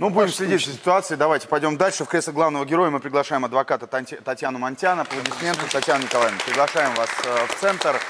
Ну, 0.00 0.08
будем 0.08 0.30
следить 0.30 0.64
за 0.64 0.72
ситуацией. 0.72 1.18
Давайте 1.18 1.46
пойдем 1.46 1.76
дальше. 1.76 2.06
В 2.06 2.08
кресло 2.08 2.32
главного 2.32 2.64
героя 2.64 2.88
мы 2.88 3.00
приглашаем 3.00 3.44
адвоката 3.44 3.86
Татьяну 3.86 4.58
Монтяна. 4.58 5.02
Аплодисменты. 5.02 5.60
Татьяна 5.70 6.04
Николаевна, 6.04 6.38
приглашаем 6.46 6.94
вас 6.94 7.10
э, 7.22 7.46
в 7.48 7.60
центр. 7.60 8.00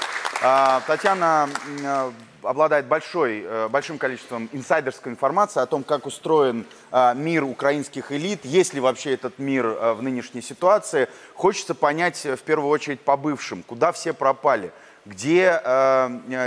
А, 0.41 0.81
Татьяна 0.87 1.49
э, 1.83 2.11
обладает 2.43 2.85
большой, 2.85 3.43
э, 3.45 3.67
большим 3.67 3.97
количеством 3.97 4.47
инсайдерской 4.53 5.11
информации 5.11 5.61
о 5.61 5.65
том, 5.65 5.83
как 5.83 6.05
устроен 6.05 6.65
э, 6.93 7.13
мир 7.13 7.43
украинских 7.43 8.13
элит, 8.13 8.45
есть 8.45 8.73
ли 8.73 8.79
вообще 8.79 9.11
этот 9.15 9.37
мир 9.37 9.67
в 9.67 10.01
нынешней 10.01 10.41
ситуации. 10.41 11.09
Хочется 11.35 11.75
понять 11.75 12.23
в 12.23 12.39
первую 12.43 12.69
очередь 12.69 13.01
по 13.01 13.17
бывшим, 13.17 13.63
куда 13.63 13.91
все 13.91 14.13
пропали. 14.13 14.71
Где 15.03 15.59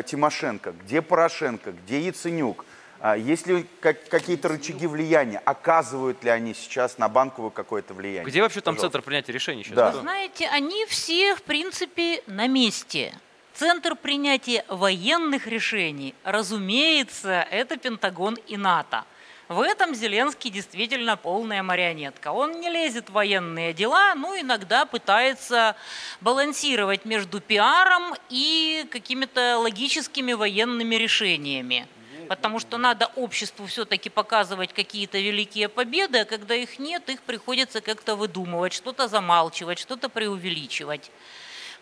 Тимошенко, 0.06 0.72
где 0.72 1.02
Порошенко, 1.02 1.72
где 1.72 2.00
Яценюк. 2.00 2.64
А 3.00 3.16
Есть 3.16 3.46
ли 3.46 3.66
как- 3.80 4.08
какие-то 4.08 4.48
рычаги 4.48 4.86
влияния? 4.86 5.38
Оказывают 5.44 6.24
ли 6.24 6.30
они 6.30 6.54
сейчас 6.54 6.98
на 6.98 7.08
банковую 7.08 7.50
какое-то 7.50 7.94
влияние? 7.94 8.24
Где 8.24 8.42
вообще 8.42 8.60
там 8.60 8.74
Пожалуйста. 8.74 8.98
центр 8.98 9.04
принятия 9.04 9.32
решений 9.32 9.62
сейчас? 9.62 9.76
Да. 9.76 9.90
Кто? 9.90 10.00
Знаете, 10.00 10.48
они 10.48 10.86
все, 10.86 11.34
в 11.34 11.42
принципе, 11.42 12.22
на 12.26 12.46
месте. 12.46 13.14
Центр 13.52 13.94
принятия 13.94 14.64
военных 14.68 15.46
решений, 15.46 16.14
разумеется, 16.24 17.46
это 17.50 17.76
Пентагон 17.76 18.34
и 18.48 18.56
НАТО. 18.56 19.04
В 19.48 19.60
этом 19.60 19.94
Зеленский 19.94 20.50
действительно 20.50 21.16
полная 21.18 21.62
марионетка. 21.62 22.32
Он 22.32 22.60
не 22.60 22.70
лезет 22.70 23.10
в 23.10 23.12
военные 23.12 23.74
дела, 23.74 24.14
но 24.14 24.34
иногда 24.40 24.86
пытается 24.86 25.76
балансировать 26.22 27.04
между 27.04 27.40
пиаром 27.40 28.14
и 28.30 28.86
какими-то 28.90 29.58
логическими 29.58 30.32
военными 30.32 30.94
решениями. 30.94 31.86
Потому 32.28 32.58
что 32.60 32.78
надо 32.78 33.10
обществу 33.16 33.66
все-таки 33.66 34.10
показывать 34.10 34.72
какие-то 34.72 35.18
великие 35.18 35.68
победы, 35.68 36.18
а 36.18 36.24
когда 36.24 36.54
их 36.54 36.78
нет, 36.78 37.08
их 37.08 37.20
приходится 37.22 37.80
как-то 37.80 38.16
выдумывать, 38.16 38.72
что-то 38.72 39.08
замалчивать, 39.08 39.78
что-то 39.78 40.08
преувеличивать. 40.08 41.10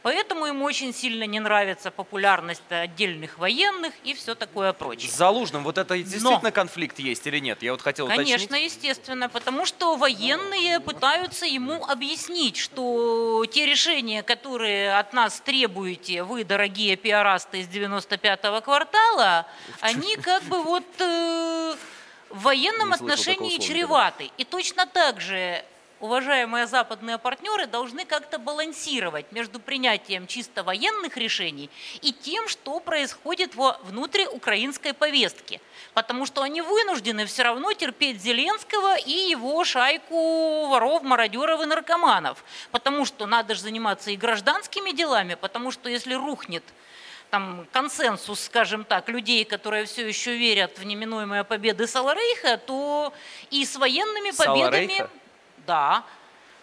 Поэтому 0.02 0.46
ему 0.46 0.64
очень 0.64 0.92
сильно 0.92 1.24
не 1.24 1.38
нравится 1.38 1.90
популярность 1.90 2.62
отдельных 2.70 3.38
военных 3.38 3.92
и 4.02 4.14
все 4.14 4.34
такое 4.34 4.72
прочее. 4.72 5.08
С 5.10 5.14
Залужным 5.14 5.62
вот 5.62 5.78
это 5.78 5.96
действительно 5.96 6.50
конфликт 6.50 6.98
есть 6.98 7.26
или 7.26 7.38
нет? 7.38 7.62
Я 7.62 7.72
вот 7.72 7.82
хотел 7.82 8.08
Конечно, 8.08 8.46
уточнить. 8.46 8.72
естественно, 8.72 9.28
потому 9.28 9.64
что 9.64 9.96
военные 9.96 10.80
пытаются 10.80 11.46
ему 11.46 11.84
объяснить, 11.86 12.56
что 12.56 13.44
те 13.46 13.64
решения, 13.66 14.22
которые 14.22 14.96
от 14.96 15.12
нас 15.12 15.40
требуете 15.40 16.24
вы, 16.24 16.44
дорогие 16.44 16.96
пиарасты 16.96 17.60
из 17.60 17.68
95-го 17.68 18.60
квартала, 18.60 19.46
они 19.80 20.16
как 20.22 20.42
бы 20.44 20.62
вот 20.62 20.84
э, 20.98 21.76
в 22.30 22.42
военном 22.42 22.92
отношении 22.92 23.58
чреваты. 23.58 24.30
И 24.36 24.44
точно 24.44 24.86
так 24.86 25.20
же 25.20 25.64
уважаемые 26.02 26.66
западные 26.66 27.16
партнеры 27.16 27.66
должны 27.66 28.04
как-то 28.04 28.38
балансировать 28.38 29.30
между 29.30 29.60
принятием 29.60 30.26
чисто 30.26 30.64
военных 30.64 31.16
решений 31.16 31.70
и 32.02 32.12
тем, 32.12 32.48
что 32.48 32.80
происходит 32.80 33.54
во 33.54 33.78
внутриукраинской 33.84 34.94
повестке. 34.94 35.60
Потому 35.94 36.26
что 36.26 36.42
они 36.42 36.60
вынуждены 36.60 37.24
все 37.24 37.44
равно 37.44 37.72
терпеть 37.72 38.20
Зеленского 38.20 38.98
и 38.98 39.12
его 39.12 39.64
шайку 39.64 40.66
воров, 40.66 41.02
мародеров 41.04 41.62
и 41.62 41.66
наркоманов. 41.66 42.44
Потому 42.72 43.04
что 43.04 43.26
надо 43.26 43.54
же 43.54 43.60
заниматься 43.60 44.10
и 44.10 44.16
гражданскими 44.16 44.90
делами, 44.90 45.34
потому 45.34 45.70
что 45.70 45.88
если 45.88 46.14
рухнет 46.14 46.64
там 47.30 47.66
консенсус, 47.72 48.40
скажем 48.40 48.84
так, 48.84 49.08
людей, 49.08 49.44
которые 49.44 49.86
все 49.86 50.06
еще 50.06 50.36
верят 50.36 50.78
в 50.78 50.84
неминуемые 50.84 51.44
победы 51.44 51.86
Саларейха, 51.86 52.58
то 52.58 53.14
и 53.50 53.64
с 53.64 53.76
военными 53.76 54.32
победами... 54.32 54.96
Саларейха? 54.96 55.10
Да. 55.66 56.04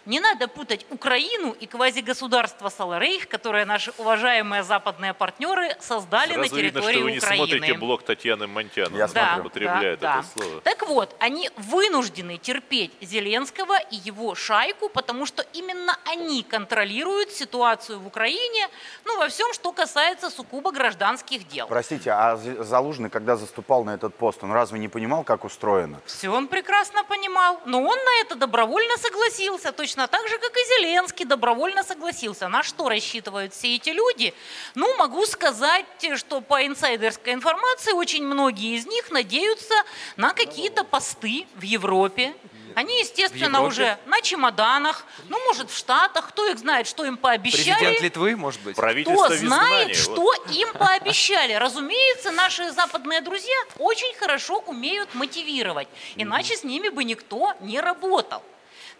Не 0.06 0.18
надо 0.18 0.48
путать 0.48 0.86
Украину 0.90 1.52
и 1.52 1.66
квазигосударство 1.66 2.70
Саларейх, 2.70 3.28
которое 3.28 3.66
наши 3.66 3.92
уважаемые 3.98 4.62
западные 4.62 5.12
партнеры 5.12 5.76
создали 5.78 6.32
Сразу 6.32 6.40
на 6.40 6.44
видно, 6.44 6.58
территории 6.58 6.94
что 6.94 7.04
вы 7.04 7.12
не 7.12 7.18
Украины. 7.18 7.46
смотрите 7.46 7.74
блог 7.74 8.02
Татьяны 8.02 8.46
Монтяна. 8.46 8.96
Я 8.96 9.08
смотрю. 9.08 9.40
употребляет 9.40 10.00
да, 10.00 10.20
это 10.20 10.28
да. 10.28 10.42
слово. 10.42 10.60
Так 10.62 10.88
вот, 10.88 11.14
они 11.18 11.50
вынуждены 11.56 12.38
терпеть 12.38 12.92
Зеленского 13.02 13.78
и 13.78 13.96
его 13.96 14.34
шайку, 14.34 14.88
потому 14.88 15.26
что 15.26 15.44
именно 15.52 15.98
они 16.06 16.42
контролируют 16.42 17.30
ситуацию 17.30 18.00
в 18.00 18.06
Украине, 18.06 18.68
ну, 19.04 19.18
во 19.18 19.28
всем, 19.28 19.52
что 19.52 19.72
касается 19.72 20.30
сугубо 20.30 20.72
гражданских 20.72 21.46
дел. 21.46 21.66
Простите, 21.66 22.10
а 22.10 22.36
Залужный, 22.36 23.10
когда 23.10 23.36
заступал 23.36 23.84
на 23.84 23.94
этот 23.94 24.14
пост, 24.14 24.42
он 24.42 24.52
разве 24.52 24.78
не 24.78 24.88
понимал, 24.88 25.24
как 25.24 25.44
устроено? 25.44 26.00
Все 26.06 26.30
он 26.30 26.48
прекрасно 26.48 27.04
понимал, 27.04 27.60
но 27.66 27.82
он 27.82 27.98
на 27.98 28.20
это 28.22 28.34
добровольно 28.34 28.96
согласился, 28.96 29.72
точно 29.72 29.89
так 30.06 30.28
же, 30.28 30.38
как 30.38 30.52
и 30.56 30.64
Зеленский 30.80 31.24
добровольно 31.24 31.82
согласился. 31.82 32.48
На 32.48 32.62
что 32.62 32.88
рассчитывают 32.88 33.52
все 33.52 33.76
эти 33.76 33.90
люди? 33.90 34.34
Ну, 34.74 34.96
могу 34.96 35.26
сказать, 35.26 35.86
что 36.16 36.40
по 36.40 36.66
инсайдерской 36.66 37.32
информации 37.32 37.92
очень 37.92 38.24
многие 38.24 38.76
из 38.76 38.86
них 38.86 39.10
надеются 39.10 39.74
на 40.16 40.32
какие-то 40.32 40.84
посты 40.84 41.46
в 41.56 41.62
Европе. 41.62 42.34
Они, 42.74 43.00
естественно, 43.00 43.62
уже 43.62 43.98
на 44.06 44.20
чемоданах, 44.20 45.04
ну, 45.28 45.38
может, 45.46 45.70
в 45.70 45.76
Штатах, 45.76 46.28
кто 46.28 46.46
их 46.48 46.58
знает, 46.58 46.86
что 46.86 47.04
им 47.04 47.16
пообещали. 47.16 47.74
Президент 47.74 48.00
Литвы, 48.00 48.36
может 48.36 48.60
быть? 48.62 48.76
Правительство 48.76 49.26
Кто 49.26 49.36
знает, 49.36 49.90
изгнании, 49.90 49.94
что 49.94 50.20
вот. 50.20 50.50
им 50.50 50.72
пообещали? 50.72 51.54
Разумеется, 51.54 52.30
наши 52.30 52.70
западные 52.70 53.20
друзья 53.20 53.56
очень 53.78 54.14
хорошо 54.14 54.62
умеют 54.66 55.14
мотивировать, 55.14 55.88
иначе 56.16 56.56
с 56.56 56.64
ними 56.64 56.88
бы 56.88 57.04
никто 57.04 57.54
не 57.60 57.80
работал. 57.80 58.42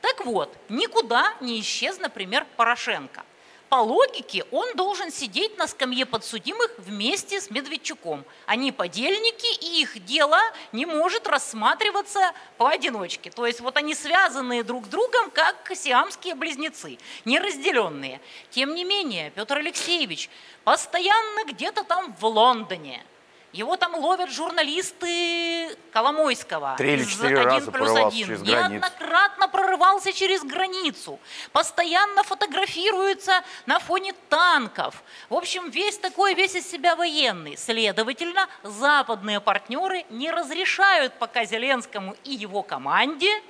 Так 0.01 0.25
вот, 0.25 0.55
никуда 0.69 1.35
не 1.41 1.61
исчез, 1.61 1.99
например, 1.99 2.47
Порошенко. 2.57 3.25
По 3.71 3.77
логике, 3.77 4.45
он 4.51 4.75
должен 4.75 5.13
сидеть 5.13 5.57
на 5.57 5.69
скамье 5.69 6.05
подсудимых 6.05 6.73
вместе 6.79 7.41
с 7.41 7.51
Медведчуком. 7.51 8.25
Они 8.47 8.73
подельники, 8.73 9.47
и 9.65 9.83
их 9.83 10.05
дело 10.05 10.41
не 10.73 10.87
может 10.87 11.29
рассматриваться 11.29 12.33
поодиночке. 12.59 13.31
То 13.31 13.47
есть 13.47 13.61
вот 13.61 13.77
они 13.77 13.95
связанные 13.95 14.65
друг 14.65 14.87
с 14.87 14.89
другом, 14.89 15.31
как 15.31 15.71
сиамские 15.73 16.35
близнецы, 16.35 16.99
неразделенные. 17.25 18.21
Тем 18.51 18.75
не 18.75 18.83
менее, 18.83 19.31
Петр 19.31 19.59
Алексеевич 19.59 20.31
постоянно 20.65 21.45
где-то 21.45 21.85
там 21.85 22.13
в 22.19 22.27
Лондоне. 22.27 23.05
Его 23.53 23.77
там 23.77 23.97
ловят 23.97 24.31
журналисты 24.31 25.77
Коломойского. 25.93 26.77
Три 26.79 26.93
или 26.93 27.05
четыре 27.05 27.41
«Один 27.41 27.45
раза 27.49 27.73
прорывался 27.73 28.07
один». 28.07 28.27
через 28.27 28.43
границу. 28.43 28.71
Неоднократно 28.73 29.49
прорывался 29.49 30.13
через 30.13 30.43
границу. 30.45 31.19
Постоянно 31.53 32.23
фотографируется 32.23 33.43
на 33.67 33.81
фоне 33.81 34.15
танков. 34.29 35.03
В 35.29 35.35
общем, 35.35 35.69
весь 35.71 35.99
такой, 35.99 36.35
весь 36.35 36.55
из 36.55 36.71
себя 36.71 36.95
военный. 36.95 37.57
Следовательно, 37.57 38.49
западные 38.63 39.41
партнеры 39.41 40.05
не 40.11 40.31
разрешают 40.31 41.13
пока 41.15 41.45
Зеленскому 41.45 42.15
и 42.23 42.33
его 42.33 42.63
команде 42.63 43.43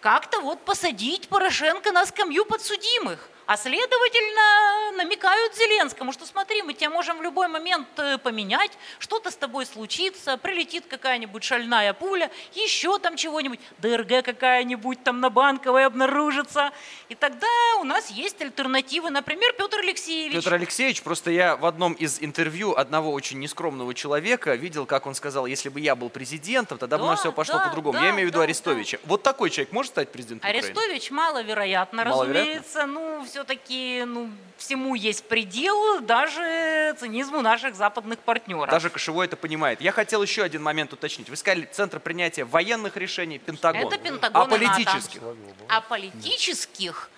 как-то 0.00 0.40
вот 0.40 0.64
посадить 0.64 1.28
Порошенко 1.28 1.92
на 1.92 2.04
скамью 2.06 2.44
подсудимых. 2.44 3.28
А 3.52 3.56
следовательно, 3.58 4.92
намекают 4.96 5.54
Зеленскому, 5.54 6.12
что 6.12 6.24
смотри, 6.24 6.62
мы 6.62 6.72
тебя 6.72 6.88
можем 6.88 7.18
в 7.18 7.22
любой 7.22 7.48
момент 7.48 7.86
э, 7.98 8.16
поменять, 8.16 8.70
что-то 8.98 9.30
с 9.30 9.36
тобой 9.36 9.66
случится, 9.66 10.38
прилетит 10.38 10.86
какая-нибудь 10.88 11.44
шальная 11.44 11.92
пуля, 11.92 12.30
еще 12.54 12.98
там 12.98 13.14
чего-нибудь, 13.16 13.60
ДРГ 13.76 14.24
какая-нибудь 14.24 15.04
там 15.04 15.20
на 15.20 15.28
Банковой 15.28 15.84
обнаружится. 15.84 16.70
И 17.10 17.14
тогда 17.14 17.46
у 17.80 17.84
нас 17.84 18.08
есть 18.08 18.40
альтернативы, 18.40 19.10
например, 19.10 19.52
Петр 19.58 19.80
Алексеевич. 19.80 20.32
Петр 20.32 20.54
Алексеевич, 20.54 21.02
просто 21.02 21.30
я 21.30 21.56
в 21.56 21.66
одном 21.66 21.92
из 21.92 22.22
интервью 22.22 22.72
одного 22.72 23.12
очень 23.12 23.38
нескромного 23.38 23.92
человека 23.92 24.54
видел, 24.54 24.86
как 24.86 25.06
он 25.06 25.14
сказал, 25.14 25.44
если 25.44 25.68
бы 25.68 25.78
я 25.78 25.94
был 25.94 26.08
президентом, 26.08 26.78
тогда 26.78 26.96
бы 26.96 27.04
у 27.04 27.08
нас 27.08 27.18
Да, 27.18 27.24
все 27.24 27.32
пошло 27.32 27.58
да, 27.58 27.66
по-другому. 27.66 27.98
да, 27.98 28.04
я 28.06 28.12
имею 28.12 28.28
в 28.28 28.30
виду 28.30 28.38
да, 28.38 28.44
Арестовича. 28.44 28.98
Вот 29.04 29.22
такой 29.22 29.50
человек 29.50 29.72
может 29.72 29.92
стать 29.92 30.10
президентом 30.10 30.48
Украины? 30.48 30.64
Арестович 30.64 31.10
маловероятно, 31.10 32.04
Маловероятно? 32.06 32.40
разумеется. 32.40 32.86
Ну, 32.86 33.26
все-таки 33.42 34.04
ну, 34.06 34.30
всему 34.56 34.94
есть 34.94 35.24
предел, 35.24 36.00
даже 36.00 36.94
цинизму 36.98 37.40
наших 37.40 37.74
западных 37.74 38.20
партнеров. 38.20 38.70
Даже 38.70 38.88
Кошевой 38.88 39.26
это 39.26 39.36
понимает. 39.36 39.80
Я 39.80 39.90
хотел 39.90 40.22
еще 40.22 40.44
один 40.44 40.62
момент 40.62 40.92
уточнить. 40.92 41.28
Вы 41.28 41.36
сказали, 41.36 41.68
центр 41.72 41.98
принятия 41.98 42.44
военных 42.44 42.96
решений 42.96 43.38
Пентагон. 43.38 43.88
Это 43.88 43.98
Пентагон 43.98 44.42
А 44.42 44.46
НАТО. 44.46 44.58
политических? 44.58 45.20
А 45.68 45.80
политических 45.80 47.10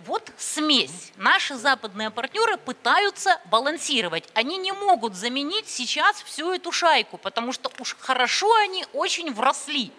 вот 0.00 0.32
смесь. 0.36 1.12
Наши 1.16 1.54
западные 1.54 2.10
партнеры 2.10 2.56
пытаются 2.56 3.40
балансировать. 3.44 4.28
Они 4.34 4.58
не 4.58 4.72
могут 4.72 5.14
заменить 5.14 5.68
сейчас 5.68 6.20
всю 6.22 6.52
эту 6.52 6.72
шайку, 6.72 7.16
потому 7.16 7.52
что 7.52 7.70
уж 7.78 7.96
хорошо 8.00 8.52
они 8.56 8.84
очень 8.92 9.32
вросли. 9.32 9.92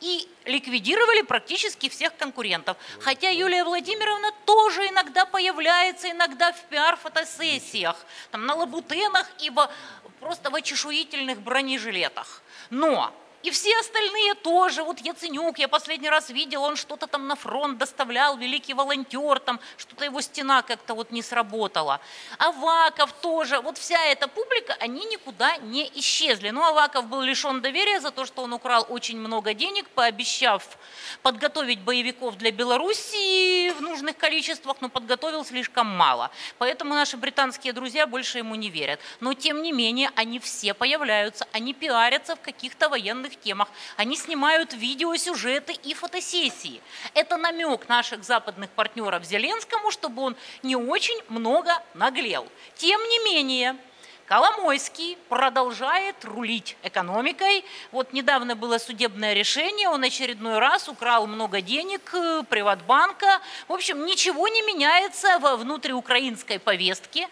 И 0.00 0.28
ликвидировали 0.44 1.22
практически 1.22 1.88
всех 1.88 2.16
конкурентов. 2.16 2.76
Хотя 3.00 3.30
Юлия 3.30 3.64
Владимировна 3.64 4.30
тоже 4.44 4.88
иногда 4.88 5.24
появляется, 5.24 6.10
иногда 6.10 6.52
в 6.52 6.62
пиар-фотосессиях, 6.64 7.96
там 8.30 8.46
на 8.46 8.54
лабутенах 8.54 9.26
и 9.40 9.50
во- 9.50 9.70
просто 10.20 10.50
в 10.50 10.54
очешуительных 10.54 11.40
бронежилетах. 11.40 12.42
Но 12.70 13.12
И 13.42 13.50
все 13.50 13.78
остальные 13.78 14.34
тоже. 14.34 14.82
Вот 14.82 14.98
Яценюк, 14.98 15.58
я 15.58 15.68
последний 15.68 16.10
раз 16.10 16.30
видел, 16.30 16.62
он 16.62 16.76
что-то 16.76 17.06
там 17.06 17.28
на 17.28 17.36
фронт 17.36 17.78
доставлял, 17.78 18.36
великий 18.36 18.74
волонтер, 18.74 19.38
там 19.38 19.60
что-то 19.76 20.04
его 20.04 20.20
стена 20.20 20.62
как-то 20.62 20.94
вот 20.94 21.12
не 21.12 21.22
сработала. 21.22 22.00
Аваков 22.38 23.12
тоже. 23.12 23.60
Вот 23.60 23.78
вся 23.78 24.02
эта 24.06 24.26
публика, 24.26 24.76
они 24.80 25.04
никуда 25.04 25.56
не 25.58 25.90
исчезли. 25.94 26.50
Ну, 26.50 26.62
Аваков 26.62 27.06
был 27.06 27.20
лишен 27.20 27.60
доверия 27.60 28.00
за 28.00 28.10
то, 28.10 28.26
что 28.26 28.42
он 28.42 28.52
украл 28.52 28.84
очень 28.88 29.18
много 29.18 29.54
денег, 29.54 29.88
пообещав 29.90 30.76
подготовить 31.22 31.80
боевиков 31.80 32.36
для 32.38 32.50
Белоруссии 32.50 33.70
в 33.70 33.80
нужных 33.80 34.16
количествах, 34.16 34.78
но 34.80 34.88
подготовил 34.88 35.44
слишком 35.44 35.86
мало. 35.86 36.30
Поэтому 36.58 36.94
наши 36.94 37.16
британские 37.16 37.72
друзья 37.72 38.06
больше 38.06 38.38
ему 38.38 38.54
не 38.54 38.70
верят. 38.70 38.98
Но, 39.20 39.34
тем 39.34 39.62
не 39.62 39.72
менее, 39.72 40.10
они 40.16 40.38
все 40.40 40.74
появляются, 40.74 41.46
они 41.52 41.74
пиарятся 41.74 42.34
в 42.34 42.40
каких-то 42.40 42.88
военных 42.88 43.25
темах. 43.34 43.68
Они 43.96 44.16
снимают 44.16 44.72
видеосюжеты 44.72 45.72
и 45.72 45.94
фотосессии. 45.94 46.80
Это 47.14 47.36
намек 47.36 47.88
наших 47.88 48.22
западных 48.22 48.70
партнеров 48.70 49.24
Зеленскому, 49.24 49.90
чтобы 49.90 50.22
он 50.22 50.36
не 50.62 50.76
очень 50.76 51.20
много 51.28 51.72
наглел. 51.94 52.46
Тем 52.76 53.00
не 53.00 53.24
менее, 53.24 53.76
Коломойский 54.26 55.16
продолжает 55.28 56.24
рулить 56.24 56.76
экономикой. 56.82 57.64
Вот 57.92 58.12
недавно 58.12 58.56
было 58.56 58.78
судебное 58.78 59.34
решение, 59.34 59.88
он 59.88 60.02
очередной 60.02 60.58
раз 60.58 60.88
украл 60.88 61.28
много 61.28 61.60
денег 61.60 62.12
э, 62.12 62.42
Приватбанка. 62.48 63.40
В 63.68 63.72
общем, 63.72 64.04
ничего 64.04 64.48
не 64.48 64.62
меняется 64.62 65.38
во 65.38 65.56
внутриукраинской 65.56 66.58
повестке. 66.58 67.28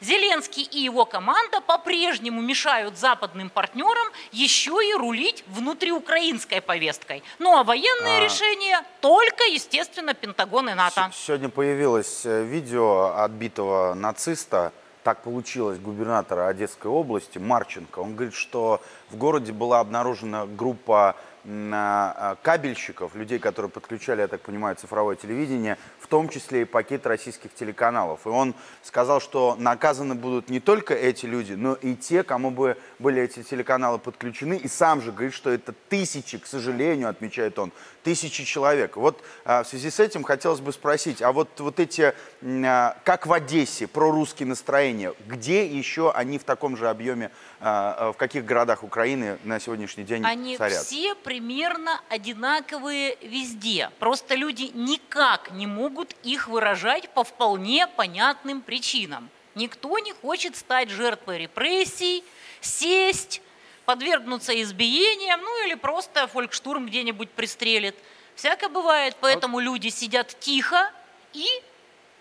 Зеленский 0.00 0.62
и 0.62 0.78
его 0.78 1.04
команда 1.04 1.60
по-прежнему 1.60 2.40
мешают 2.40 2.98
западным 2.98 3.50
партнерам 3.50 4.08
еще 4.32 4.72
и 4.84 4.94
рулить 4.94 5.44
внутриукраинской 5.48 6.60
повесткой. 6.60 7.22
Ну 7.38 7.56
а 7.56 7.64
военные 7.64 8.18
а... 8.18 8.24
решения 8.24 8.84
только, 9.00 9.44
естественно, 9.44 10.14
Пентагон 10.14 10.70
и 10.70 10.74
НАТО. 10.74 11.10
Сегодня 11.14 11.48
появилось 11.48 12.24
э, 12.24 12.44
видео 12.44 13.14
отбитого 13.16 13.94
нациста, 13.94 14.72
так 15.02 15.22
получилось, 15.22 15.78
губернатора 15.78 16.48
Одесской 16.48 16.90
области 16.90 17.38
Марченко. 17.38 17.98
Он 17.98 18.14
говорит, 18.14 18.34
что 18.34 18.80
в 19.10 19.16
городе 19.16 19.52
была 19.52 19.80
обнаружена 19.80 20.46
группа 20.46 21.14
кабельщиков, 21.44 23.14
людей, 23.14 23.38
которые 23.38 23.70
подключали, 23.70 24.22
я 24.22 24.28
так 24.28 24.40
понимаю, 24.40 24.76
цифровое 24.76 25.16
телевидение, 25.16 25.76
в 26.00 26.06
том 26.06 26.28
числе 26.28 26.62
и 26.62 26.64
пакет 26.64 27.06
российских 27.06 27.54
телеканалов. 27.54 28.26
И 28.26 28.28
он 28.30 28.54
сказал, 28.82 29.20
что 29.20 29.54
наказаны 29.58 30.14
будут 30.14 30.48
не 30.48 30.60
только 30.60 30.94
эти 30.94 31.26
люди, 31.26 31.52
но 31.52 31.74
и 31.74 31.94
те, 31.94 32.22
кому 32.22 32.50
бы 32.50 32.78
были 32.98 33.22
эти 33.22 33.42
телеканалы 33.42 33.98
подключены. 33.98 34.56
И 34.56 34.68
сам 34.68 35.02
же 35.02 35.12
говорит, 35.12 35.34
что 35.34 35.50
это 35.50 35.74
тысячи, 35.88 36.38
к 36.38 36.46
сожалению, 36.46 37.08
отмечает 37.08 37.58
он, 37.58 37.72
тысячи 38.02 38.44
человек. 38.44 38.96
Вот 38.96 39.22
а, 39.44 39.62
в 39.62 39.68
связи 39.68 39.90
с 39.90 40.00
этим 40.00 40.22
хотелось 40.22 40.60
бы 40.60 40.72
спросить, 40.72 41.22
а 41.22 41.32
вот, 41.32 41.48
вот 41.60 41.80
эти, 41.80 42.14
а, 42.42 42.96
как 43.04 43.26
в 43.26 43.32
Одессе, 43.32 43.86
прорусские 43.86 44.46
настроения, 44.46 45.12
где 45.26 45.66
еще 45.66 46.10
они 46.12 46.38
в 46.38 46.44
таком 46.44 46.76
же 46.76 46.88
объеме, 46.88 47.30
в 47.64 48.14
каких 48.18 48.44
городах 48.44 48.82
Украины 48.82 49.38
на 49.42 49.58
сегодняшний 49.58 50.04
день 50.04 50.22
они 50.22 50.58
царят? 50.58 50.76
Они 50.76 50.84
все 50.84 51.14
примерно 51.14 51.98
одинаковые 52.10 53.16
везде. 53.22 53.90
Просто 53.98 54.34
люди 54.34 54.70
никак 54.74 55.50
не 55.52 55.66
могут 55.66 56.14
их 56.22 56.48
выражать 56.48 57.08
по 57.10 57.24
вполне 57.24 57.86
понятным 57.86 58.60
причинам. 58.60 59.30
Никто 59.54 59.98
не 59.98 60.12
хочет 60.12 60.56
стать 60.56 60.90
жертвой 60.90 61.38
репрессий, 61.38 62.22
сесть, 62.60 63.40
подвергнуться 63.86 64.60
избиениям, 64.60 65.40
ну 65.40 65.66
или 65.66 65.74
просто 65.74 66.26
фолькштурм 66.26 66.86
где-нибудь 66.86 67.30
пристрелит. 67.30 67.96
Всяко 68.34 68.68
бывает, 68.68 69.16
поэтому 69.20 69.58
люди 69.58 69.88
сидят 69.88 70.38
тихо 70.38 70.90
и 71.32 71.46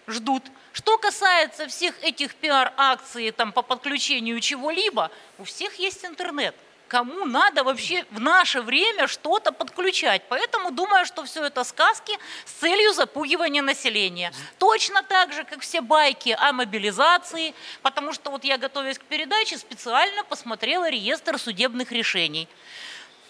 ждут. 0.08 0.44
Что 0.74 0.98
касается 0.98 1.68
всех 1.68 2.02
этих 2.04 2.36
пиар-акций 2.36 3.32
там, 3.32 3.52
по 3.52 3.62
подключению 3.62 4.40
чего-либо, 4.40 5.12
у 5.38 5.44
всех 5.44 5.76
есть 5.76 6.06
интернет– 6.06 6.56
кому 6.94 7.26
надо 7.26 7.64
вообще 7.64 8.06
в 8.12 8.20
наше 8.20 8.62
время 8.62 9.08
что-то 9.08 9.52
подключать. 9.52 10.22
Поэтому 10.30 10.70
думаю, 10.70 11.08
что 11.08 11.24
все 11.24 11.44
это 11.44 11.64
сказки 11.64 12.14
с 12.46 12.52
целью 12.52 12.94
запугивания 12.94 13.64
населения. 13.64 14.32
Точно 14.60 15.02
так 15.02 15.34
же, 15.34 15.44
как 15.44 15.62
все 15.62 15.82
байки 15.82 16.38
о 16.40 16.54
мобилизации, 16.54 17.56
потому 17.82 18.14
что 18.14 18.30
вот 18.30 18.44
я, 18.44 18.60
готовясь 18.60 19.00
к 19.00 19.04
передаче, 19.06 19.58
специально 19.58 20.24
посмотрела 20.24 20.88
реестр 20.88 21.40
судебных 21.40 21.92
решений 21.92 22.48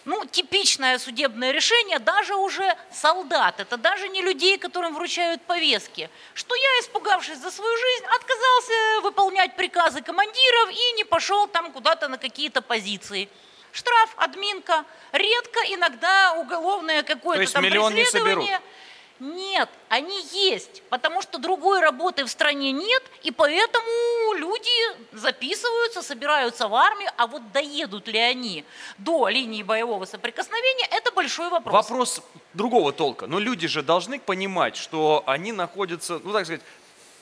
ну, 0.05 0.25
типичное 0.25 0.99
судебное 0.99 1.51
решение 1.51 1.99
даже 1.99 2.35
уже 2.35 2.75
солдат, 2.91 3.59
это 3.59 3.77
даже 3.77 4.09
не 4.09 4.21
людей, 4.21 4.57
которым 4.57 4.93
вручают 4.93 5.41
повестки, 5.43 6.09
что 6.33 6.55
я, 6.55 6.79
испугавшись 6.81 7.37
за 7.37 7.51
свою 7.51 7.75
жизнь, 7.77 8.05
отказался 8.15 9.01
выполнять 9.01 9.55
приказы 9.55 10.01
командиров 10.01 10.69
и 10.71 10.91
не 10.97 11.03
пошел 11.03 11.47
там 11.47 11.71
куда-то 11.71 12.07
на 12.07 12.17
какие-то 12.17 12.61
позиции 12.61 13.29
штраф, 13.71 14.13
админка, 14.17 14.85
редко 15.11 15.59
иногда 15.69 16.33
уголовное 16.33 17.03
какое-то 17.03 17.51
там 17.51 17.63
миллион 17.63 17.93
преследование. 17.93 18.35
Не 18.35 18.45
соберут. 18.45 18.61
Нет, 19.23 19.69
они 19.87 20.21
есть, 20.33 20.83
потому 20.89 21.21
что 21.21 21.37
другой 21.37 21.79
работы 21.79 22.25
в 22.25 22.29
стране 22.29 22.73
нет, 22.73 23.01
и 23.21 23.31
поэтому 23.31 24.33
люди 24.33 24.69
записываются, 25.13 26.01
собираются 26.01 26.67
в 26.67 26.75
армию, 26.75 27.09
а 27.15 27.27
вот 27.27 27.53
доедут 27.53 28.09
ли 28.09 28.19
они 28.19 28.65
до 28.97 29.29
линии 29.29 29.63
боевого 29.63 30.03
соприкосновения, 30.03 30.85
это 30.91 31.13
большой 31.13 31.49
вопрос. 31.49 31.73
Вопрос 31.73 32.21
другого 32.53 32.91
толка. 32.91 33.25
Но 33.25 33.39
люди 33.39 33.65
же 33.67 33.81
должны 33.81 34.19
понимать, 34.19 34.75
что 34.75 35.23
они 35.25 35.53
находятся, 35.53 36.19
ну 36.21 36.33
так 36.33 36.43
сказать, 36.43 36.61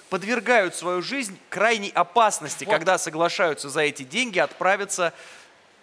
подвергают 0.09 0.73
свою 0.73 1.03
жизнь 1.03 1.37
крайней 1.49 1.91
опасности, 1.91 2.65
вот. 2.65 2.71
когда 2.71 2.97
соглашаются 2.97 3.69
за 3.69 3.81
эти 3.81 4.01
деньги 4.01 4.39
отправиться 4.39 5.13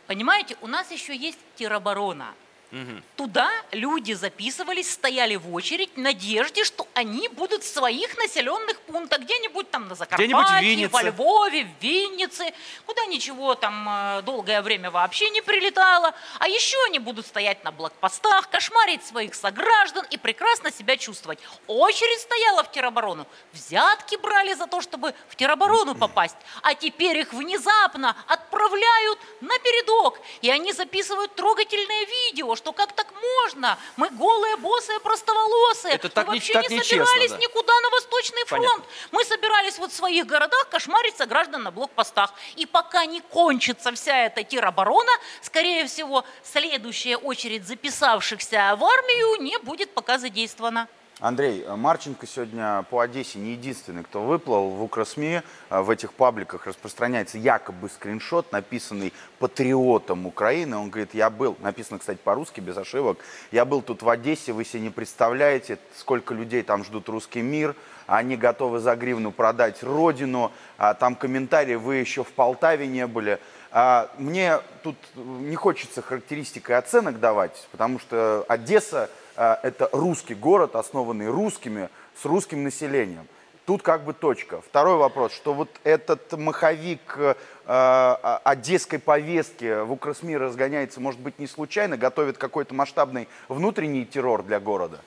Понимаете, 0.09 0.57
у 0.63 0.67
нас 0.67 0.91
еще 0.91 1.15
есть 1.15 1.39
тероборона. 1.57 2.35
Угу. 2.71 3.03
Туда 3.17 3.51
люди 3.73 4.13
записывались, 4.13 4.93
стояли 4.93 5.37
в 5.37 5.55
очередь 5.55 5.91
в 5.97 5.99
надежде, 5.99 6.65
что 6.65 6.87
они 6.93 7.29
будут 7.29 7.63
в 7.63 7.67
своих 7.67 8.17
населенных 8.19 8.79
пунктах, 8.81 9.21
где-нибудь 9.21 9.71
там 9.71 9.89
на 9.89 9.95
Закарпатье, 9.95 10.89
во 10.89 11.03
Львове, 11.03 11.65
в 11.65 11.83
Виннице, 11.83 12.53
куда 12.85 13.07
ничего 13.07 13.55
там 13.55 13.89
э, 13.89 14.23
долгое 14.23 14.61
время 14.61 14.91
вообще 14.91 15.31
не 15.31 15.41
прилетало. 15.41 16.15
А 16.39 16.49
еще 16.49 16.77
они 16.89 16.99
будут 16.99 17.27
стоять 17.27 17.65
на 17.65 17.73
блокпостах, 17.73 18.51
кошмарить 18.51 19.03
своих 19.05 19.35
сограждан 19.35 20.05
и 20.11 20.19
прекрасно 20.19 20.71
себя 20.71 20.99
чувствовать. 20.99 21.39
Очередь 21.69 22.21
стояла 22.21 22.65
в 22.65 22.71
тероборону, 22.71 23.27
взятки 23.53 24.17
брали 24.17 24.53
за 24.53 24.67
то, 24.67 24.83
чтобы 24.83 25.15
в 25.29 25.37
тероборону 25.37 25.95
попасть, 25.95 26.37
а 26.63 26.75
теперь 26.75 27.17
их 27.17 27.33
внезапно 27.33 28.15
отправляют 28.27 29.19
на 29.41 29.59
передок, 29.59 30.21
и 30.43 30.51
они 30.51 30.75
записывают 30.75 31.35
трогательное 31.35 32.05
видео, 32.05 32.58
что 32.59 32.73
как 32.73 32.93
так 32.93 33.07
можно? 33.23 33.79
Мы 33.97 34.11
голые, 34.11 34.57
босые, 34.57 35.01
простоволосые. 35.01 35.95
Это 35.95 36.09
так 36.09 36.27
Мы 36.27 36.35
вообще 36.35 36.55
не, 36.55 36.61
так 36.61 36.71
не 36.71 36.83
собирались 36.83 37.31
да. 37.31 37.39
никуда 37.39 37.73
на 37.81 37.91
Восточный 37.91 38.45
фронт. 38.45 38.65
Понятно. 38.65 38.85
Мы 39.13 39.25
собирались 39.25 39.79
вот 39.79 39.93
в 39.93 39.95
своих 39.95 40.27
городах 40.27 40.69
кошмарить 40.69 41.17
сограждан 41.17 41.63
на 41.63 41.71
блокпостах. 41.71 42.35
И 42.57 42.67
пока 42.67 43.07
не 43.07 43.21
кончится 43.21 43.93
вся 43.93 44.27
эта 44.27 44.43
тероборона, 44.45 45.13
скорее 45.41 45.87
всего, 45.87 46.25
следующая 46.43 47.17
очередь 47.17 47.67
записавшихся 47.67 48.77
в 48.77 48.85
армию 48.85 49.41
не 49.43 49.59
будет 49.59 49.95
пока 49.95 50.19
задействована. 50.19 50.89
Андрей, 51.21 51.65
Марченко 51.67 52.29
сегодня 52.29 52.85
по 52.91 53.01
Одессе 53.01 53.41
не 53.41 53.51
единственный, 53.51 54.05
кто 54.05 54.23
выплыл 54.23 54.71
в 54.71 54.85
Укрсми. 54.85 55.43
Э, 55.69 55.81
в 55.81 55.91
этих 55.91 56.13
пабликах 56.13 56.69
распространяется 56.69 57.39
якобы 57.39 57.89
скриншот, 57.89 58.53
написанный 58.53 59.13
патриотом 59.41 60.29
Украины. 60.29 60.77
Он 60.77 60.91
говорит, 60.91 61.15
я 61.15 61.29
был, 61.29 61.57
написано, 61.59 61.99
кстати, 61.99 62.21
по-русски, 62.23 62.61
без 62.61 62.77
ошибок, 62.77 63.19
я 63.51 63.65
был 63.65 63.83
тут 63.83 64.03
в 64.03 64.09
Одессе, 64.09 64.53
вы 64.53 64.65
себе 64.65 64.83
не 64.83 64.91
представляете, 64.91 65.81
сколько 65.97 66.35
людей 66.35 66.63
там 66.63 66.85
ждут 66.85 67.09
русский 67.09 67.43
мир, 67.43 67.75
они 68.07 68.37
готовы 68.37 68.79
за 68.79 68.95
гривну 68.95 69.33
продать 69.33 69.83
родину, 69.83 70.53
а 70.77 70.95
там 70.95 71.17
комментарии, 71.17 71.75
вы 71.75 71.97
еще 71.97 72.23
в 72.23 72.31
Полтаве 72.31 72.87
не 72.87 73.09
были. 73.09 73.41
А 73.73 74.09
мне 74.19 74.61
тут 74.85 74.97
не 75.17 75.57
хочется 75.57 76.01
характеристик 76.01 76.71
и 76.71 76.75
оценок 76.75 77.19
давать, 77.19 77.67
потому 77.73 77.99
что 77.99 78.45
Одесса 78.49 79.11
это 79.39 79.89
русский 79.93 80.35
город, 80.35 80.75
основанный 80.75 81.29
русскими, 81.29 81.89
с 82.21 82.25
русским 82.25 82.65
населением. 82.65 83.27
Тут 83.67 83.83
как 83.83 84.05
бы 84.05 84.15
точка. 84.15 84.63
Второй 84.63 84.97
вопрос, 84.97 85.33
что 85.33 85.53
вот 85.53 85.69
этот 85.85 86.33
маховик 86.33 87.17
э, 87.19 87.35
а, 87.67 88.41
одесской 88.43 88.99
повестки 88.99 89.83
в 89.85 89.93
Укрсми 89.93 90.33
разгоняется, 90.35 91.01
может 91.01 91.21
быть, 91.21 91.39
не 91.39 91.47
случайно, 91.47 91.99
готовит 91.99 92.39
какой-то 92.39 92.75
масштабный 92.75 93.29
внутренний 93.49 94.07
террор 94.07 94.43
для 94.43 94.59
города? 94.59 95.01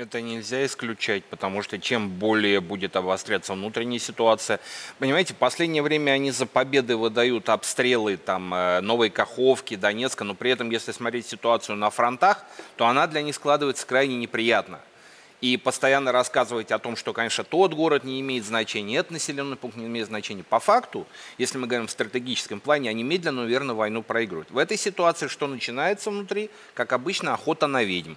Это 0.00 0.20
нельзя 0.20 0.64
исключать, 0.64 1.24
потому 1.24 1.60
что 1.60 1.76
чем 1.76 2.08
более 2.08 2.60
будет 2.60 2.94
обостряться 2.94 3.54
внутренняя 3.54 3.98
ситуация. 3.98 4.60
Понимаете, 5.00 5.34
в 5.34 5.38
последнее 5.38 5.82
время 5.82 6.12
они 6.12 6.30
за 6.30 6.46
победы 6.46 6.96
выдают 6.96 7.48
обстрелы 7.48 8.16
там, 8.16 8.54
э, 8.54 8.80
Новой 8.80 9.10
Каховки, 9.10 9.74
Донецка, 9.74 10.22
но 10.22 10.36
при 10.36 10.52
этом, 10.52 10.70
если 10.70 10.92
смотреть 10.92 11.26
ситуацию 11.26 11.74
на 11.74 11.90
фронтах, 11.90 12.44
то 12.76 12.86
она 12.86 13.08
для 13.08 13.22
них 13.22 13.34
складывается 13.34 13.84
крайне 13.88 14.14
неприятно. 14.14 14.78
И 15.40 15.56
постоянно 15.56 16.12
рассказывать 16.12 16.70
о 16.70 16.78
том, 16.78 16.94
что, 16.94 17.12
конечно, 17.12 17.42
тот 17.42 17.74
город 17.74 18.04
не 18.04 18.20
имеет 18.20 18.44
значения, 18.44 18.98
этот 18.98 19.10
населенный 19.10 19.56
пункт 19.56 19.76
не 19.76 19.86
имеет 19.86 20.06
значения. 20.06 20.44
По 20.44 20.60
факту, 20.60 21.08
если 21.38 21.58
мы 21.58 21.66
говорим 21.66 21.88
в 21.88 21.90
стратегическом 21.90 22.60
плане, 22.60 22.88
они 22.88 23.02
медленно, 23.02 23.42
но 23.42 23.48
верно 23.48 23.74
войну 23.74 24.04
проигрывают. 24.04 24.52
В 24.52 24.58
этой 24.58 24.76
ситуации 24.76 25.26
что 25.26 25.48
начинается 25.48 26.10
внутри? 26.10 26.50
Как 26.74 26.92
обычно, 26.92 27.34
охота 27.34 27.66
на 27.66 27.82
ведьм 27.82 28.14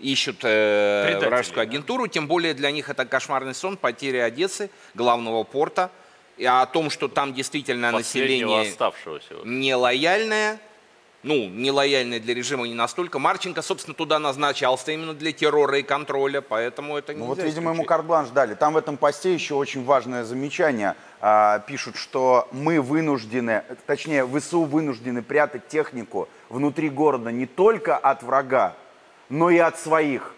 ищут 0.00 0.38
э, 0.42 1.04
Предатели, 1.06 1.28
вражескую 1.28 1.66
да. 1.66 1.70
агентуру, 1.70 2.06
тем 2.06 2.26
более 2.26 2.54
для 2.54 2.70
них 2.70 2.88
это 2.88 3.04
кошмарный 3.04 3.54
сон, 3.54 3.76
потеря 3.76 4.24
Одессы, 4.24 4.70
главного 4.94 5.44
порта, 5.44 5.90
и 6.36 6.44
о 6.44 6.64
том, 6.66 6.90
что 6.90 7.08
там 7.08 7.34
действительно 7.34 7.90
население 7.90 8.70
оставшегося. 8.70 9.34
вот. 9.36 9.46
нелояльное, 9.46 10.60
ну, 11.24 11.48
нелояльное 11.48 12.20
для 12.20 12.32
режима 12.32 12.66
не 12.66 12.74
настолько. 12.74 13.18
Марченко, 13.18 13.60
собственно, 13.60 13.94
туда 13.94 14.20
назначался 14.20 14.92
именно 14.92 15.14
для 15.14 15.32
террора 15.32 15.78
и 15.78 15.82
контроля, 15.82 16.40
поэтому 16.40 16.96
это 16.96 17.12
Ну 17.12 17.24
вот, 17.24 17.38
нельзя 17.38 17.48
видимо, 17.48 17.72
ему 17.72 17.84
карт-бланш 17.84 18.28
дали. 18.28 18.54
Там 18.54 18.74
в 18.74 18.76
этом 18.76 18.96
посте 18.96 19.34
еще 19.34 19.54
очень 19.54 19.84
важное 19.84 20.22
замечание. 20.24 20.94
А, 21.20 21.58
пишут, 21.60 21.96
что 21.96 22.48
мы 22.52 22.80
вынуждены, 22.80 23.64
точнее, 23.86 24.24
ВСУ 24.26 24.62
вынуждены 24.62 25.22
прятать 25.22 25.66
технику 25.66 26.28
внутри 26.48 26.88
города 26.88 27.32
не 27.32 27.46
только 27.46 27.96
от 27.96 28.22
врага, 28.22 28.76
но 29.28 29.50
и 29.50 29.58
от 29.58 29.78
своих. 29.78 30.34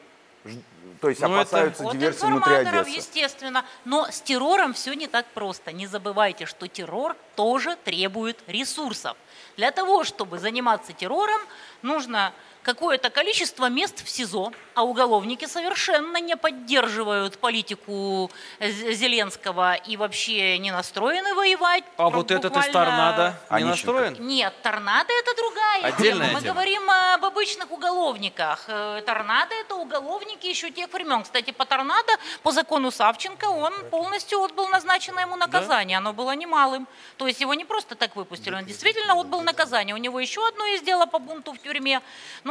То 1.01 1.09
есть 1.09 1.21
Ну, 1.23 1.29
это- 1.29 1.41
опасаются 1.41 1.85
От 1.87 1.93
диверсии 1.93 2.27
внутри 2.27 2.53
информаторов, 2.53 2.87
Одессы. 2.87 2.99
естественно. 2.99 3.65
Но 3.87 4.11
с 4.11 4.21
террором 4.21 4.75
все 4.75 4.93
не 4.93 5.07
так 5.07 5.27
просто. 5.33 5.73
Не 5.73 5.87
забывайте, 5.87 6.45
что 6.47 6.69
террор 6.69 7.17
тоже 7.37 7.77
требует 7.85 8.39
ресурсов. 8.47 9.17
Для 9.57 9.71
того, 9.71 10.05
чтобы 10.05 10.39
заниматься 10.39 10.93
террором, 10.93 11.41
нужно 11.83 12.33
какое-то 12.63 13.11
количество 13.11 13.69
мест 13.69 14.05
в 14.05 14.09
СИЗО, 14.09 14.53
а 14.75 14.85
уголовники 14.85 15.47
совершенно 15.47 16.19
не 16.19 16.37
поддерживают 16.37 17.39
политику 17.39 18.31
Зеленского 18.61 19.75
и 19.75 19.97
вообще 19.97 20.59
не 20.59 20.71
настроены 20.71 21.35
воевать. 21.35 21.85
А 21.97 22.09
Про- 22.09 22.19
вот 22.19 22.31
этот 22.31 22.57
из 22.57 22.67
торнадо 22.69 23.35
не 23.53 23.65
настроен? 23.65 24.17
нет, 24.21 24.53
торнадо 24.63 25.13
это 25.13 25.35
другая 25.37 25.85
Отдельная 25.85 26.27
тема. 26.29 26.39
Мы 26.39 26.43
тема. 26.43 26.55
говорим 26.55 26.91
об 26.91 27.25
обычных 27.25 27.71
уголовниках. 27.71 28.65
Э, 28.69 29.03
Торнадо 29.07 29.55
это 29.55 29.75
уголовники 29.77 30.47
еще 30.47 30.71
тех 30.71 30.93
времен. 30.93 31.23
Кстати, 31.23 31.51
по 31.51 31.65
торнадо, 31.65 32.13
по 32.43 32.51
закону 32.53 32.91
Савченко, 32.91 33.47
он 33.47 33.73
полностью 33.91 34.43
отбыл 34.43 34.69
назначенное 34.69 35.25
ему 35.25 35.37
наказание. 35.37 35.99
Оно 35.99 36.13
было 36.13 36.33
немалым. 36.35 36.87
То 37.17 37.27
есть 37.27 37.41
его 37.41 37.55
не 37.55 37.65
просто 37.65 37.95
так 37.95 38.17
выпустили, 38.17 38.55
он 38.55 38.65
действительно 38.65 39.19
отбыл 39.19 39.41
наказание. 39.43 39.95
У 39.95 39.99
него 39.99 40.21
еще 40.21 40.47
одно 40.47 40.67
есть 40.67 40.85
дело 40.85 41.07
по 41.07 41.19
бунту 41.19 41.53
в 41.53 41.59
тюрьме, 41.59 42.01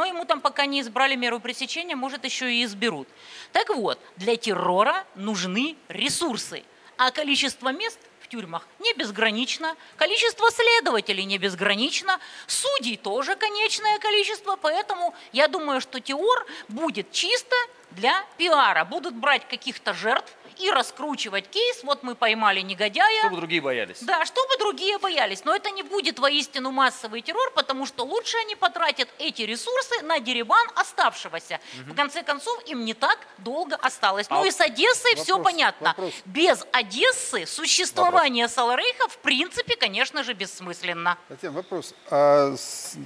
но 0.00 0.06
ему 0.06 0.24
там 0.24 0.40
пока 0.40 0.64
не 0.64 0.80
избрали 0.80 1.14
меру 1.14 1.40
пресечения, 1.40 1.94
может 1.94 2.24
еще 2.24 2.50
и 2.50 2.64
изберут. 2.64 3.06
Так 3.52 3.68
вот, 3.68 3.98
для 4.16 4.34
террора 4.34 5.04
нужны 5.14 5.76
ресурсы. 5.88 6.64
А 6.96 7.10
количество 7.10 7.68
мест 7.70 7.98
в 8.22 8.28
тюрьмах 8.28 8.66
не 8.78 8.94
безгранично, 8.94 9.76
количество 9.98 10.50
следователей 10.50 11.24
не 11.24 11.36
безгранично, 11.36 12.18
судей 12.46 12.96
тоже 12.96 13.36
конечное 13.36 13.98
количество, 13.98 14.56
поэтому 14.56 15.14
я 15.32 15.48
думаю, 15.48 15.82
что 15.82 16.00
теор 16.00 16.46
будет 16.68 17.12
чисто 17.12 17.56
для 17.90 18.24
пиара. 18.38 18.86
Будут 18.86 19.14
брать 19.14 19.46
каких-то 19.48 19.92
жертв 19.92 20.34
и 20.60 20.70
раскручивать 20.70 21.48
кейс, 21.48 21.82
вот 21.84 22.02
мы 22.02 22.14
поймали 22.14 22.60
негодяя, 22.60 23.20
Чтобы 23.20 23.36
другие 23.36 23.60
боялись. 23.62 23.98
да, 24.02 24.24
чтобы 24.26 24.56
другие 24.58 24.98
боялись. 24.98 25.44
Но 25.44 25.54
это 25.54 25.70
не 25.70 25.82
будет 25.82 26.18
воистину 26.18 26.70
массовый 26.70 27.22
террор, 27.22 27.50
потому 27.54 27.86
что 27.86 28.04
лучше 28.04 28.36
они 28.38 28.54
потратят 28.56 29.08
эти 29.18 29.42
ресурсы 29.42 30.02
на 30.02 30.18
деребан 30.20 30.66
оставшегося. 30.74 31.60
В 31.86 31.94
конце 31.94 32.22
концов, 32.22 32.62
им 32.66 32.84
не 32.84 32.94
так 32.94 33.18
долго 33.38 33.76
осталось. 33.76 34.28
Ну 34.30 34.42
А 34.42 34.46
и 34.46 34.50
с 34.50 34.60
Одессой 34.60 35.14
все 35.16 35.36
вопрос, 35.36 35.52
понятно. 35.52 35.88
вопрос. 35.88 36.14
Без 36.26 36.64
Одессы 36.72 37.46
существование 37.46 38.48
Саларейха 38.48 39.08
в 39.08 39.18
принципе, 39.18 39.76
конечно 39.76 40.22
же, 40.22 40.34
бессмысленно. 40.34 41.16
Татьяна, 41.28 41.56
вопрос. 41.56 41.94
А 42.10 42.54
с- 42.56 42.96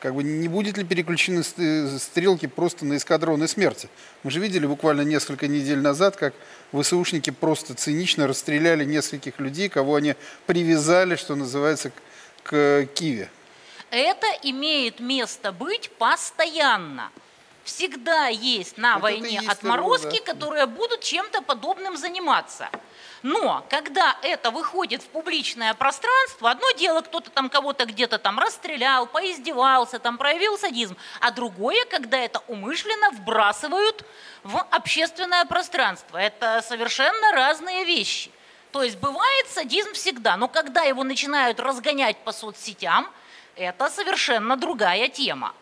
как 0.00 0.14
бы 0.14 0.22
не 0.22 0.48
будет 0.48 0.76
ли 0.78 0.84
переключены 0.84 1.42
ст- 1.42 2.02
стрелки 2.02 2.46
просто 2.46 2.84
на 2.84 2.96
эскадроны 2.96 3.46
смерти? 3.48 3.88
Мы 4.22 4.30
же 4.30 4.40
видели 4.40 4.66
буквально 4.66 5.02
несколько 5.02 5.46
недель 5.46 5.78
назад, 5.78 6.16
как 6.16 6.34
ВСУшники 6.72 7.30
просто 7.30 7.74
цинично 7.74 8.26
расстреляли 8.26 8.84
нескольких 8.84 9.38
людей, 9.38 9.68
кого 9.68 9.96
они 9.96 10.14
привязали, 10.46 11.16
что 11.16 11.34
называется, 11.36 11.92
к 12.42 12.86
Киеве. 12.94 13.30
Это 13.90 14.26
имеет 14.42 15.00
место 15.00 15.52
быть 15.52 15.90
постоянно. 15.98 17.10
Всегда 17.68 18.28
есть 18.28 18.78
на 18.78 18.94
Вот 18.94 19.02
войне 19.02 19.34
есть 19.34 19.46
отморозки, 19.46 20.04
террор, 20.04 20.24
да. 20.24 20.32
которые 20.32 20.66
будут 20.66 21.02
чем-то 21.02 21.42
подобным 21.42 21.98
заниматься. 21.98 22.70
Но 23.22 23.62
когда 23.68 24.16
это 24.22 24.50
выходит 24.50 25.02
в 25.02 25.08
публичное 25.08 25.74
пространство, 25.74 26.50
одно 26.50 26.70
дело, 26.78 27.02
кто-то 27.02 27.28
там 27.28 27.50
кого-то 27.50 27.84
где-то 27.84 28.18
там 28.18 28.38
расстрелял, 28.38 29.06
поиздевался, 29.06 29.98
там 29.98 30.16
проявил 30.16 30.56
садизм, 30.56 30.96
а 31.20 31.30
другое, 31.30 31.84
когда 31.84 32.16
это 32.16 32.42
умышленно 32.48 33.10
вбрасывают 33.10 34.02
в 34.44 34.56
общественное 34.70 35.44
пространство. 35.44 36.16
Это 36.16 36.62
совершенно 36.66 37.32
разные 37.32 37.84
вещи. 37.84 38.30
То 38.72 38.82
есть 38.82 38.96
бывает 38.96 39.46
садизм 39.48 39.92
всегда, 39.92 40.38
но 40.38 40.48
когда 40.48 40.84
его 40.84 41.04
начинают 41.04 41.60
разгонять 41.60 42.16
по 42.24 42.32
соцсетям, 42.32 43.10
это 43.56 43.90
совершенно 43.90 44.56
другая 44.56 45.08
тема. 45.08 45.52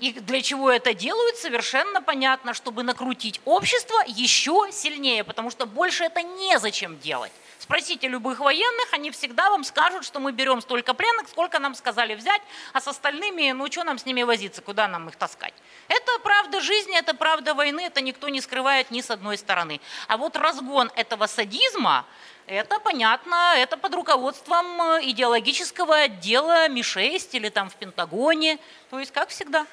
И 0.00 0.12
для 0.12 0.42
чего 0.42 0.70
это 0.70 0.94
делают, 0.94 1.36
совершенно 1.36 2.00
понятно, 2.00 2.54
чтобы 2.54 2.84
накрутить 2.84 3.40
общество 3.44 4.02
еще 4.06 4.68
сильнее, 4.70 5.24
потому 5.24 5.50
что 5.50 5.66
больше 5.66 6.04
это 6.04 6.22
незачем 6.22 6.98
делать. 7.00 7.32
Спросите 7.58 8.06
любых 8.06 8.38
военных, 8.38 8.92
они 8.92 9.10
всегда 9.10 9.50
вам 9.50 9.64
скажут, 9.64 10.04
что 10.04 10.20
мы 10.20 10.32
берем 10.32 10.60
столько 10.60 10.94
пленных, 10.94 11.28
сколько 11.28 11.58
нам 11.58 11.74
сказали 11.74 12.14
взять, 12.14 12.40
а 12.72 12.80
с 12.80 12.86
остальными, 12.86 13.50
ну 13.50 13.70
что 13.70 13.82
нам 13.82 13.98
с 13.98 14.06
ними 14.06 14.22
возиться, 14.22 14.62
куда 14.62 14.86
нам 14.86 15.08
их 15.08 15.16
таскать. 15.16 15.52
Это 15.88 16.18
правда 16.22 16.60
жизни, 16.60 16.96
это 16.96 17.14
правда 17.14 17.54
войны, 17.54 17.80
это 17.80 18.00
никто 18.00 18.28
не 18.28 18.40
скрывает 18.40 18.92
ни 18.92 19.00
с 19.00 19.10
одной 19.10 19.36
стороны. 19.36 19.80
А 20.06 20.16
вот 20.16 20.36
разгон 20.36 20.92
этого 20.94 21.26
садизма, 21.26 22.06
это 22.46 22.78
понятно, 22.78 23.54
это 23.56 23.76
под 23.76 23.94
руководством 23.94 24.80
э, 24.80 25.00
идеологического 25.10 25.94
отдела 25.96 26.68
Ми-6 26.68 27.30
или 27.32 27.50
там 27.50 27.68
в 27.68 27.74
Пентагоне, 27.74 28.58
то 28.88 28.98
есть 28.98 29.12
как 29.12 29.28
всегда. 29.28 29.66